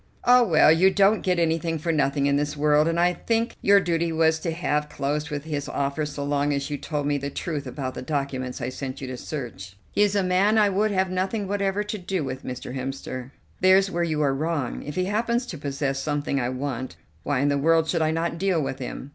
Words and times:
"Ah, 0.25 0.41
well, 0.41 0.71
you 0.71 0.89
don't 0.89 1.21
get 1.21 1.37
anything 1.37 1.77
for 1.77 1.91
nothing 1.91 2.25
in 2.25 2.35
this 2.35 2.57
world, 2.57 2.87
and 2.87 2.99
I 2.99 3.13
think 3.13 3.55
your 3.61 3.79
duty 3.79 4.11
was 4.11 4.39
to 4.39 4.49
have 4.49 4.89
closed 4.89 5.29
with 5.29 5.43
his 5.43 5.69
offer 5.69 6.07
so 6.07 6.23
long 6.23 6.51
as 6.53 6.71
you 6.71 6.77
told 6.79 7.05
me 7.05 7.19
the 7.19 7.29
truth 7.29 7.67
about 7.67 7.93
the 7.93 8.01
documents 8.01 8.61
I 8.61 8.69
sent 8.69 8.99
you 8.99 9.05
to 9.09 9.15
search." 9.15 9.77
"He 9.91 10.01
is 10.01 10.15
a 10.15 10.23
man 10.23 10.57
I 10.57 10.69
would 10.69 10.89
have 10.89 11.11
nothing 11.11 11.47
whatever 11.47 11.83
to 11.83 11.97
do 11.99 12.23
with, 12.23 12.43
Mr. 12.43 12.73
Hemster." 12.75 13.29
"There's 13.59 13.91
where 13.91 14.01
you 14.01 14.23
are 14.23 14.33
wrong. 14.33 14.81
If 14.81 14.95
he 14.95 15.05
happens 15.05 15.45
to 15.45 15.57
possess 15.59 15.99
something 15.99 16.39
I 16.41 16.49
want, 16.49 16.95
why 17.21 17.41
in 17.41 17.49
the 17.49 17.59
world 17.59 17.87
should 17.87 18.01
I 18.01 18.09
not 18.09 18.39
deal 18.39 18.59
with 18.59 18.79
him. 18.79 19.09